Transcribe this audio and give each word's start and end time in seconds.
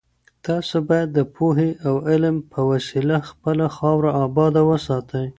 تاسو 0.45 0.75
بايد 0.89 1.09
د 1.13 1.19
پوهي 1.35 1.69
او 1.87 1.93
علم 2.09 2.35
په 2.51 2.59
وسيله 2.71 3.17
خپله 3.29 3.65
خاوره 3.75 4.09
اباده 4.25 4.61
وساتئ. 4.69 5.25